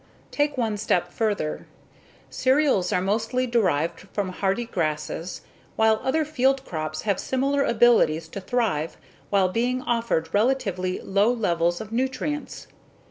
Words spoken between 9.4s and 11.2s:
being offered relatively